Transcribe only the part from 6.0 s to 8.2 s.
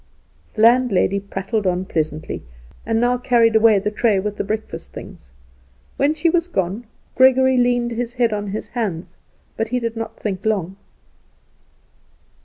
she was gone Gregory leaned his